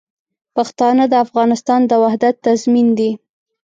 پښتانه 0.55 1.03
د 1.09 1.13
افغانستان 1.25 1.81
د 1.87 1.91
وحدت 2.03 2.35
تضمین 2.45 2.87
دي. 2.97 3.11